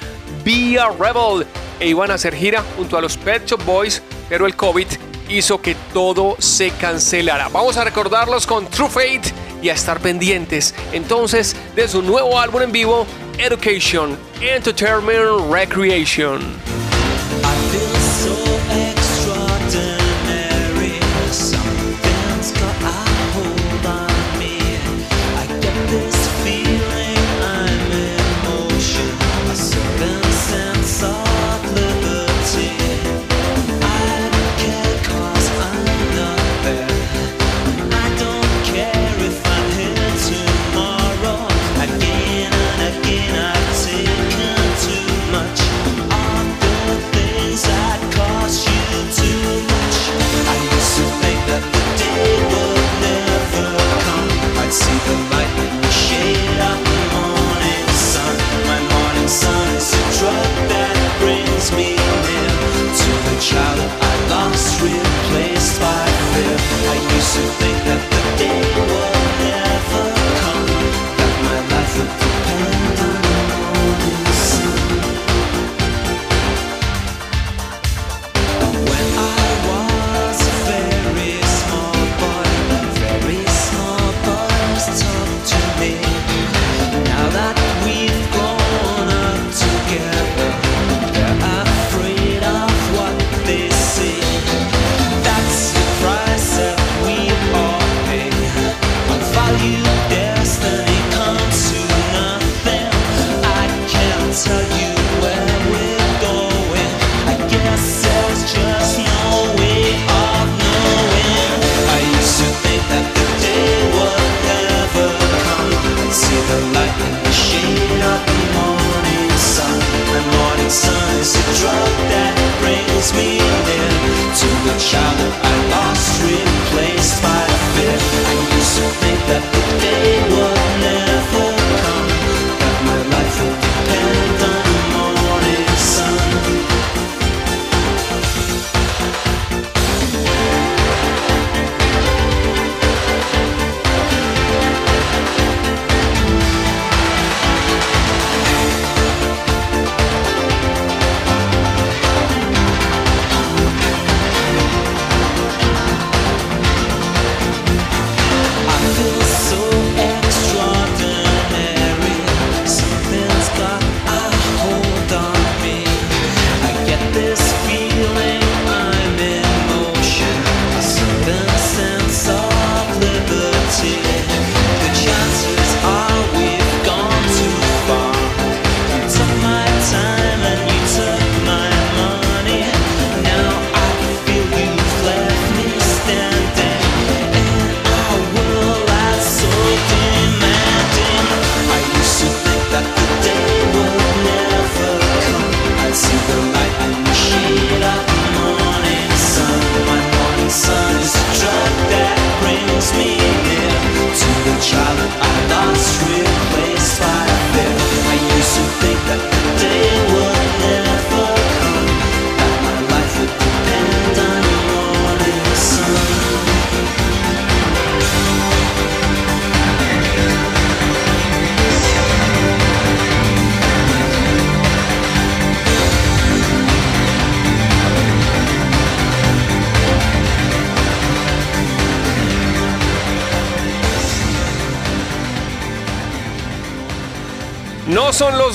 Be 0.44 0.78
a 0.78 0.90
Rebel 0.90 1.48
e 1.80 1.88
iban 1.88 2.12
a 2.12 2.16
hacer 2.16 2.36
gira 2.36 2.62
junto 2.76 2.98
a 2.98 3.02
los 3.02 3.16
Pet 3.16 3.46
Shop 3.46 3.64
Boys, 3.64 4.02
pero 4.28 4.46
el 4.46 4.56
COVID 4.56 4.88
hizo 5.30 5.62
que 5.62 5.76
todo 5.94 6.36
se 6.40 6.72
cancelara. 6.72 7.48
Vamos 7.48 7.78
a 7.78 7.86
recordarlos 7.86 8.46
con 8.46 8.68
True 8.68 8.90
Fate 8.90 9.34
y 9.62 9.70
a 9.70 9.74
estar 9.74 10.02
pendientes 10.02 10.76
entonces 10.92 11.56
de 11.74 11.88
su 11.88 12.02
nuevo 12.02 12.38
álbum 12.38 12.64
en 12.64 12.74
vivo, 12.74 13.08
Education, 13.38 14.18
Entertainment, 14.42 15.50
Recreation. 15.50 16.91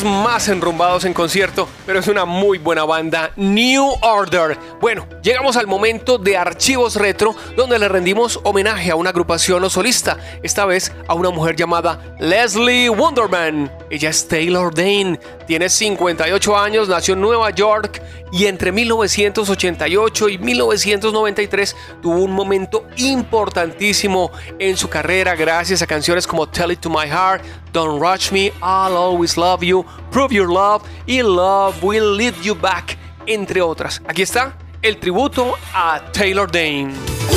más 0.07 0.49
enrumbados 0.49 1.05
en 1.05 1.13
concierto, 1.13 1.69
pero 1.85 1.99
es 1.99 2.09
una 2.09 2.25
muy 2.25 2.59
buena 2.59 2.85
banda, 2.85 3.33
New 3.37 3.85
Order. 4.03 4.59
Bueno, 4.81 5.07
Llegamos 5.27 5.57
al 5.57 5.67
momento 5.67 6.19
de 6.19 6.37
Archivos 6.37 6.95
Retro, 6.95 7.35
donde 7.57 7.81
le 7.81 7.89
rendimos 7.89 8.39
homenaje 8.45 8.93
a 8.93 8.95
una 8.95 9.11
agrupación 9.11 9.65
o 9.65 9.69
solista, 9.69 10.19
esta 10.45 10.65
vez 10.67 10.93
a 11.09 11.15
una 11.15 11.31
mujer 11.31 11.57
llamada 11.57 12.15
Leslie 12.21 12.89
Wonderman. 12.89 13.69
Ella 13.91 14.11
es 14.11 14.29
Taylor 14.29 14.73
Dane, 14.73 15.19
tiene 15.49 15.69
58 15.69 16.57
años, 16.57 16.89
nació 16.89 17.15
en 17.15 17.23
Nueva 17.23 17.51
York 17.51 18.01
y 18.31 18.47
entre 18.47 18.71
1988 18.71 20.29
y 20.29 20.39
1993 20.39 21.75
tuvo 22.01 22.19
un 22.23 22.31
momento 22.31 22.87
importantísimo 22.97 24.31
en 24.61 24.77
su 24.77 24.89
carrera 24.89 25.35
gracias 25.35 25.83
a 25.83 25.89
canciones 25.89 26.25
como 26.25 26.49
Tell 26.49 26.71
It 26.71 26.79
To 26.79 26.89
My 26.89 27.09
Heart, 27.09 27.43
Don't 27.73 28.01
Rush 28.01 28.31
Me, 28.31 28.53
I'll 28.63 28.97
Always 28.97 29.37
Love 29.37 29.63
You, 29.63 29.85
Prove 30.13 30.33
Your 30.33 30.49
Love 30.49 30.85
y 31.05 31.21
Love 31.21 31.83
Will 31.83 32.17
Lead 32.17 32.35
You 32.43 32.55
Back, 32.55 32.97
entre 33.27 33.61
otras. 33.61 34.01
Aquí 34.07 34.23
está 34.23 34.57
el 34.87 34.99
tributo 34.99 35.57
a 35.75 36.01
Taylor 36.13 36.51
Dane. 36.51 37.36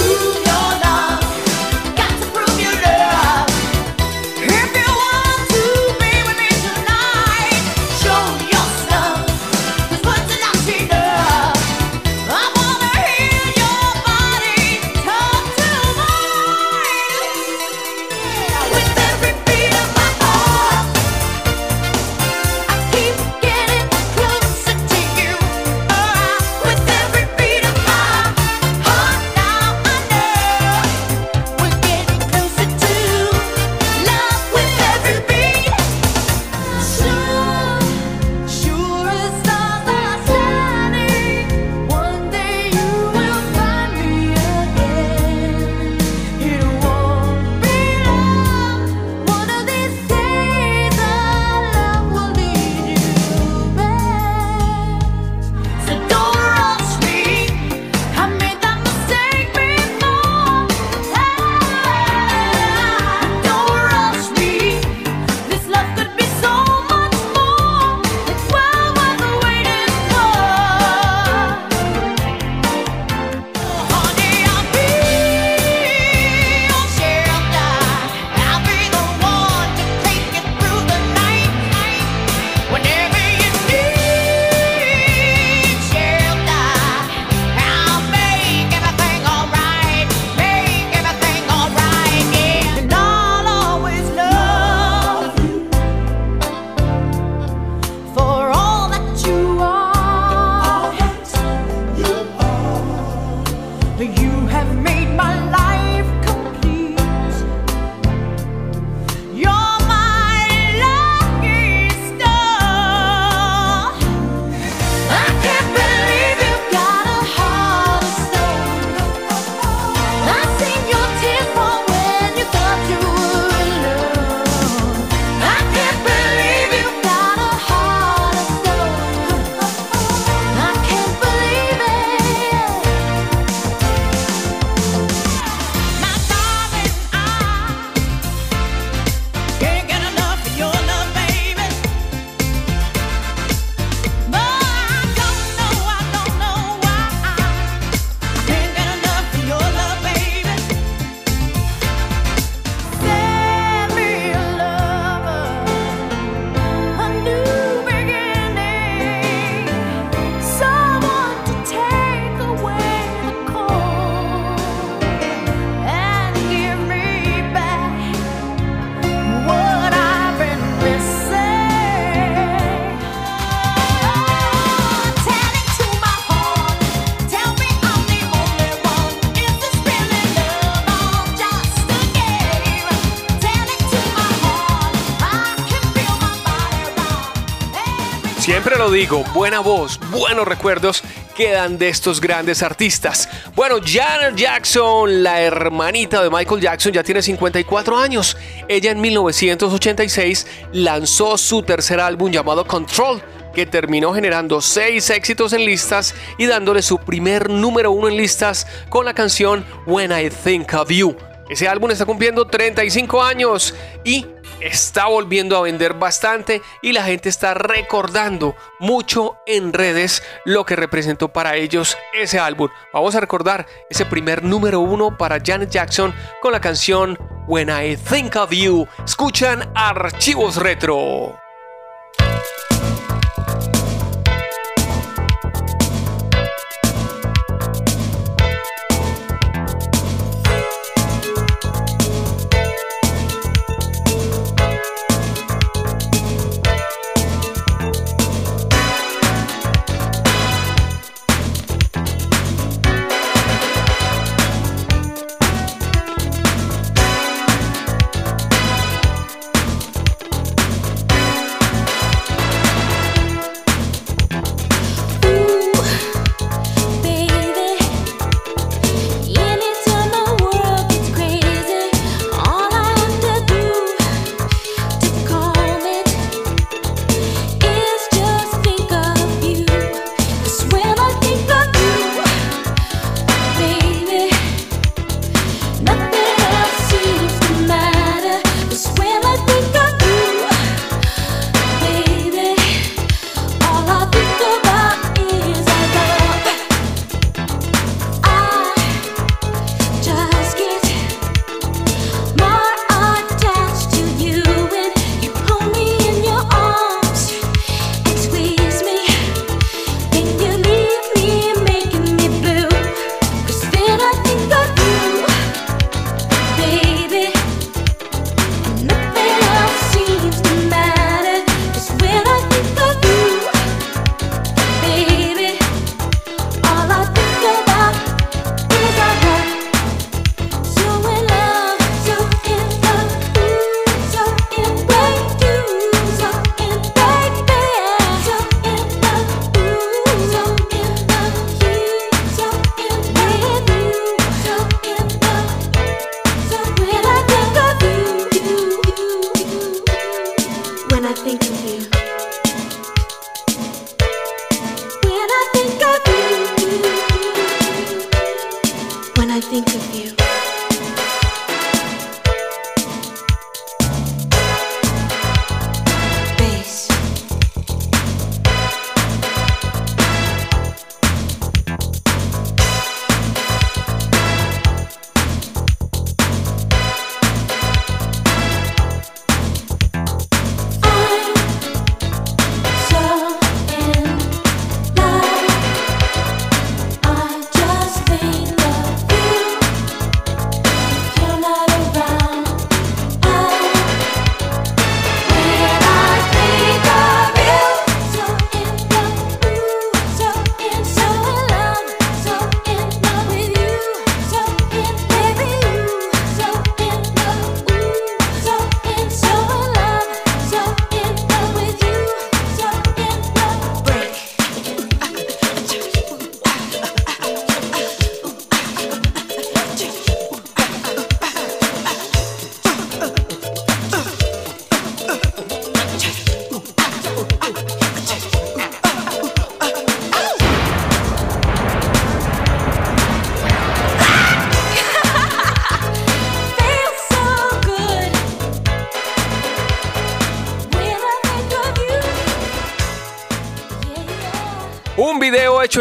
Digo, 188.99 189.23
buena 189.33 189.61
voz, 189.61 189.97
buenos 190.11 190.45
recuerdos 190.45 191.01
quedan 191.33 191.77
de 191.77 191.87
estos 191.87 192.19
grandes 192.19 192.61
artistas. 192.61 193.29
Bueno, 193.55 193.77
Janet 193.81 194.35
Jackson, 194.35 195.23
la 195.23 195.39
hermanita 195.39 196.21
de 196.21 196.29
Michael 196.29 196.59
Jackson, 196.59 196.91
ya 196.91 197.01
tiene 197.01 197.21
54 197.21 197.97
años. 197.97 198.35
Ella 198.67 198.91
en 198.91 198.99
1986 198.99 200.45
lanzó 200.73 201.37
su 201.37 201.63
tercer 201.63 202.01
álbum 202.01 202.29
llamado 202.29 202.65
Control 202.65 203.23
que 203.53 203.65
terminó 203.65 204.13
generando 204.13 204.59
seis 204.59 205.09
éxitos 205.11 205.53
en 205.53 205.63
listas 205.63 206.13
y 206.37 206.45
dándole 206.45 206.81
su 206.81 206.97
primer 206.97 207.49
número 207.49 207.91
uno 207.91 208.09
en 208.09 208.17
listas 208.17 208.67
con 208.89 209.05
la 209.05 209.13
canción 209.13 209.65
When 209.85 210.11
I 210.11 210.29
Think 210.29 210.73
of 210.73 210.89
You. 210.89 211.15
Ese 211.49 211.69
álbum 211.69 211.89
está 211.89 212.05
cumpliendo 212.05 212.45
35 212.45 213.23
años 213.23 213.73
y 214.03 214.25
está 214.61 215.07
volviendo 215.07 215.57
a 215.57 215.61
vender 215.61 215.93
bastante 215.93 216.61
y 216.81 216.91
la 216.91 217.03
gente 217.03 217.29
está 217.29 217.53
recordando 217.53 218.55
mucho 218.79 219.37
en 219.45 219.73
redes 219.73 220.23
lo 220.45 220.65
que 220.65 220.75
representó 220.75 221.29
para 221.29 221.55
ellos 221.55 221.97
ese 222.13 222.39
álbum. 222.39 222.69
Vamos 222.93 223.15
a 223.15 223.19
recordar 223.19 223.65
ese 223.89 224.05
primer 224.05 224.43
número 224.43 224.79
uno 224.79 225.17
para 225.17 225.39
Janet 225.43 225.69
Jackson 225.69 226.13
con 226.41 226.51
la 226.51 226.61
canción 226.61 227.17
When 227.47 227.69
I 227.69 227.97
Think 227.97 228.35
of 228.35 228.51
You. 228.51 228.87
Escuchan 229.05 229.71
Archivos 229.75 230.57
Retro. 230.57 231.48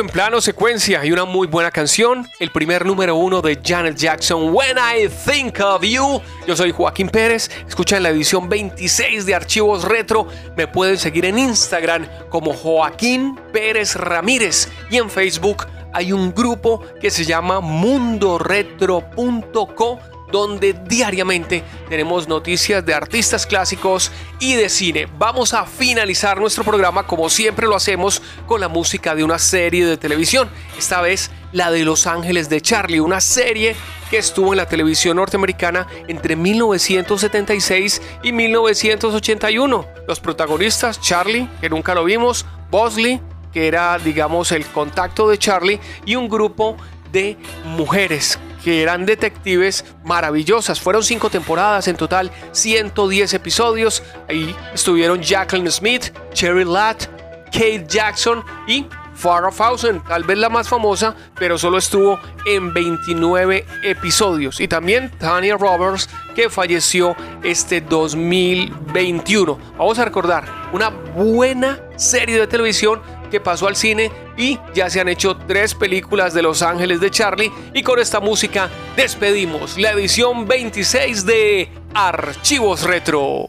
En 0.01 0.07
plano 0.07 0.41
secuencia 0.41 1.05
y 1.05 1.11
una 1.11 1.25
muy 1.25 1.49
buena 1.49 1.71
canción. 1.71 2.29
El 2.39 2.51
primer 2.51 2.87
número 2.87 3.17
uno 3.17 3.43
de 3.43 3.61
Janet 3.65 3.97
Jackson, 3.97 4.55
When 4.55 4.77
I 4.77 5.09
Think 5.09 5.59
of 5.61 5.83
You. 5.83 6.21
Yo 6.47 6.57
soy 6.57 6.73
Joaquín 6.73 7.09
Pérez. 7.09 7.51
Escuchan 7.67 8.03
la 8.03 8.11
edición 8.11 8.49
26 8.49 9.27
de 9.27 9.35
Archivos 9.35 9.85
Retro. 9.85 10.29
Me 10.57 10.69
pueden 10.69 10.99
seguir 10.99 11.25
en 11.25 11.39
Instagram 11.39 12.07
como 12.29 12.53
Joaquín 12.53 13.39
Pérez 13.53 13.97
Ramírez. 13.97 14.69
Y 14.91 14.99
en 14.99 15.11
Facebook 15.11 15.67
hay 15.93 16.13
un 16.13 16.33
grupo 16.33 16.83
que 17.01 17.11
se 17.11 17.25
llama 17.25 17.61
mundoretro.co 17.61 19.99
donde 20.31 20.73
diariamente 20.73 21.63
tenemos 21.89 22.29
noticias 22.29 22.85
de 22.85 22.95
artistas 22.95 23.47
clásicos 23.47 24.11
y 24.39 24.55
de 24.55 24.69
cine. 24.69 25.09
Vamos 25.19 25.55
a 25.55 25.65
finalizar 25.65 26.39
nuestro 26.39 26.65
programa 26.65 27.07
como 27.07 27.29
siempre 27.29 27.67
lo 27.67 27.77
hacemos 27.77 28.23
con 28.47 28.61
la 28.61 28.69
música 28.69 29.15
de 29.15 29.25
una 29.25 29.39
serie 29.39 29.87
de 29.87 29.97
televisión. 29.97 30.49
Esta 30.77 31.01
vez 31.01 31.31
la 31.53 31.71
de 31.71 31.85
Los 31.85 32.07
Ángeles 32.07 32.49
de 32.49 32.61
Charlie, 32.61 33.01
una 33.01 33.21
serie 33.21 33.75
que 34.11 34.19
estuvo 34.19 34.53
en 34.53 34.59
la 34.59 34.67
televisión 34.67 35.17
norteamericana 35.17 35.87
entre 36.09 36.37
1976 36.37 38.03
y 38.23 38.33
1981. 38.33 39.87
Los 40.07 40.21
protagonistas, 40.21 41.01
Charlie, 41.01 41.49
que 41.61 41.71
nunca 41.71 41.95
lo 41.95 42.05
vimos, 42.05 42.47
Bosley, 42.71 43.21
que 43.53 43.67
era, 43.67 43.99
digamos, 43.99 44.53
el 44.53 44.67
contacto 44.67 45.29
de 45.29 45.39
Charlie, 45.39 45.81
y 46.05 46.17
un 46.17 46.29
grupo 46.29 46.77
de 47.13 47.37
mujeres 47.65 48.39
que 48.63 48.83
eran 48.83 49.07
detectives 49.07 49.85
maravillosas. 50.05 50.81
Fueron 50.81 51.03
cinco 51.03 51.31
temporadas 51.31 51.89
en 51.89 51.97
total, 51.97 52.31
110 52.53 53.35
episodios. 53.35 54.03
Ahí 54.29 54.55
estuvieron 54.73 55.21
Jacqueline 55.23 55.71
Smith, 55.71 56.13
Cherry 56.33 56.65
Latt, 56.65 57.07
Kate 57.53 57.87
Jackson 57.89 58.45
y 58.67 58.87
Farrah 59.19 59.51
Fawcett, 59.51 60.05
tal 60.07 60.23
vez 60.23 60.39
la 60.39 60.49
más 60.49 60.69
famosa, 60.69 61.17
pero 61.37 61.59
solo 61.59 61.79
estuvo 61.79 62.21
en 62.47 62.73
29 62.73 63.67
episodios. 63.83 64.61
Y 64.61 64.69
también 64.69 65.11
Tanya 65.19 65.57
Roberts, 65.57 66.09
que 66.37 66.49
falleció 66.49 67.17
este 67.43 67.81
2021. 67.81 69.59
Vamos 69.77 69.99
a 69.99 70.05
recordar 70.05 70.45
una 70.73 70.91
buena 70.91 71.81
serie 71.97 72.39
de 72.39 72.47
televisión 72.47 73.03
que 73.29 73.41
pasó 73.41 73.67
al 73.69 73.77
cine 73.77 74.11
y 74.37 74.59
ya 74.75 74.91
se 74.91 75.01
han 75.01 75.09
hecho 75.09 75.37
tres 75.37 75.75
películas 75.75 76.35
de 76.35 76.43
Los 76.43 76.63
Ángeles 76.63 77.01
de 77.01 77.11
Charlie 77.11 77.53
y 77.75 77.83
con 77.83 77.99
esta 77.99 78.21
música 78.21 78.71
despedimos 78.97 79.79
la 79.79 79.93
edición 79.93 80.47
26 80.47 81.27
de 81.27 81.69
Archivos 81.95 82.83
Retro. 82.83 83.49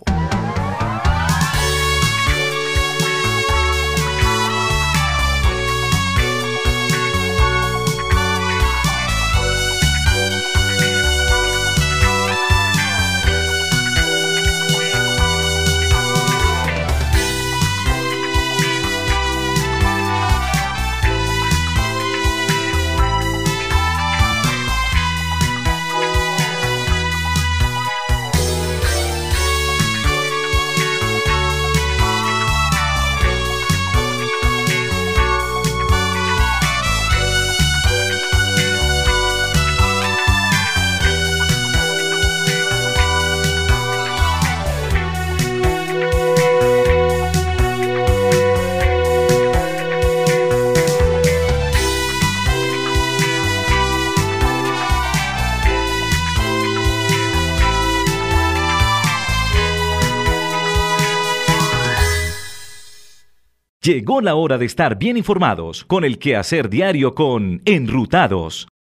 Llegó 63.81 64.19
la 64.19 64.35
hora 64.35 64.57
de 64.57 64.65
estar 64.65 64.97
bien 64.97 65.15
informados 65.15 65.85
con 65.85 66.03
el 66.03 66.19
quehacer 66.19 66.69
diario 66.69 67.15
con 67.15 67.61
Enrutados, 67.63 68.67